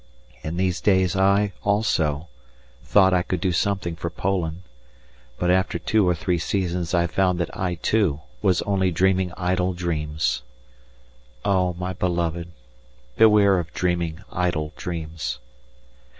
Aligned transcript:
In 0.41 0.57
these 0.57 0.81
days 0.81 1.15
I, 1.15 1.53
also, 1.63 2.27
thought 2.83 3.13
I 3.13 3.21
could 3.21 3.39
do 3.39 3.51
something 3.51 3.95
for 3.95 4.09
Poland, 4.09 4.63
but 5.37 5.51
after 5.51 5.77
two 5.77 6.09
or 6.09 6.15
three 6.15 6.39
seasons 6.39 6.95
I 6.95 7.05
found 7.05 7.37
that 7.37 7.55
I, 7.55 7.75
too, 7.75 8.21
was 8.41 8.63
only 8.63 8.89
dreaming 8.91 9.31
idle 9.37 9.73
dreams. 9.73 10.41
Oh! 11.45 11.73
my 11.77 11.93
beloved, 11.93 12.47
beware 13.15 13.59
of 13.59 13.71
dreaming 13.75 14.23
idle 14.31 14.73
dreams. 14.75 15.37